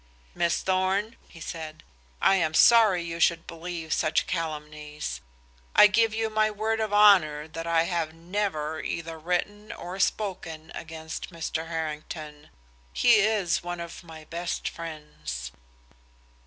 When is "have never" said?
7.83-8.81